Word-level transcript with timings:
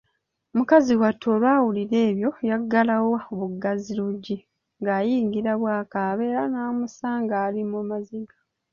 Mukazi 0.57 0.93
wattu 1.01 1.25
olwawulira 1.35 1.97
ebyo 2.09 2.29
yaggalawo 2.49 3.15
buggazi 3.39 3.91
luggi 3.99 4.37
ng'ayingira 4.81 5.51
bw'akaaba 5.61 6.21
era 6.29 6.41
nnamusanga 6.49 7.35
ali 7.45 7.61
mu 7.71 7.81
maziga. 7.89 8.35